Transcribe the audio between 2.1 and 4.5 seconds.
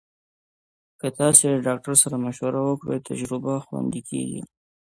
مشوره وکړئ، تجربه خوندي کېږي.